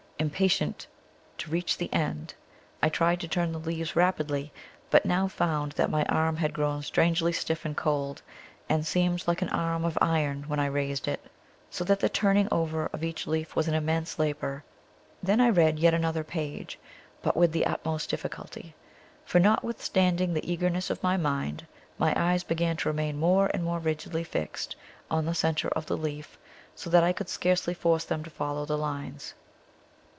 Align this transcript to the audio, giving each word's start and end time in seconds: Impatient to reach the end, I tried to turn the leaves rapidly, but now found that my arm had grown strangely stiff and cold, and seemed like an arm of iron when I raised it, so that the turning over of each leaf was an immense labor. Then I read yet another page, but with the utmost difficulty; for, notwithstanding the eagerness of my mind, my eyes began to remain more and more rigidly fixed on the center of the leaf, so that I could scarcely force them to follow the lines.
Impatient 0.21 0.85
to 1.39 1.49
reach 1.49 1.75
the 1.79 1.91
end, 1.91 2.35
I 2.83 2.89
tried 2.89 3.19
to 3.21 3.27
turn 3.27 3.51
the 3.51 3.57
leaves 3.57 3.95
rapidly, 3.95 4.53
but 4.91 5.03
now 5.03 5.27
found 5.27 5.71
that 5.71 5.89
my 5.89 6.05
arm 6.05 6.35
had 6.37 6.53
grown 6.53 6.83
strangely 6.83 7.33
stiff 7.33 7.65
and 7.65 7.75
cold, 7.75 8.21
and 8.69 8.85
seemed 8.85 9.23
like 9.27 9.41
an 9.41 9.49
arm 9.49 9.83
of 9.83 9.97
iron 9.99 10.43
when 10.43 10.59
I 10.59 10.67
raised 10.67 11.07
it, 11.07 11.25
so 11.71 11.83
that 11.85 11.99
the 11.99 12.07
turning 12.07 12.47
over 12.51 12.85
of 12.93 13.03
each 13.03 13.25
leaf 13.25 13.55
was 13.55 13.67
an 13.67 13.73
immense 13.73 14.19
labor. 14.19 14.63
Then 15.23 15.41
I 15.41 15.49
read 15.49 15.79
yet 15.79 15.95
another 15.95 16.23
page, 16.23 16.77
but 17.23 17.35
with 17.35 17.51
the 17.51 17.65
utmost 17.65 18.11
difficulty; 18.11 18.75
for, 19.25 19.39
notwithstanding 19.39 20.35
the 20.35 20.51
eagerness 20.53 20.91
of 20.91 21.01
my 21.01 21.17
mind, 21.17 21.65
my 21.97 22.13
eyes 22.15 22.43
began 22.43 22.77
to 22.77 22.89
remain 22.89 23.17
more 23.17 23.49
and 23.55 23.63
more 23.63 23.79
rigidly 23.79 24.23
fixed 24.23 24.75
on 25.09 25.25
the 25.25 25.33
center 25.33 25.69
of 25.69 25.87
the 25.87 25.97
leaf, 25.97 26.37
so 26.75 26.91
that 26.91 27.03
I 27.03 27.11
could 27.11 27.27
scarcely 27.27 27.73
force 27.73 28.03
them 28.05 28.23
to 28.23 28.29
follow 28.29 28.65
the 28.65 28.77
lines. 28.77 29.33